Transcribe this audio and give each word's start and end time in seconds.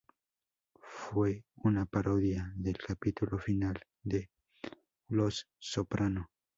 Fue 0.79 1.45
una 1.57 1.85
parodia 1.85 2.51
del 2.55 2.75
capítulo 2.79 3.37
final 3.37 3.79
de 4.01 4.31
"Los 5.09 5.47
Soprano". 5.59 6.31